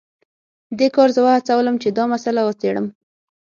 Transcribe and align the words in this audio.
دې 0.77 0.87
کار 0.95 1.09
زه 1.15 1.21
وهڅولم 1.25 1.75
چې 1.81 1.89
دا 1.97 2.03
مسله 2.13 2.41
وڅیړم 2.43 2.85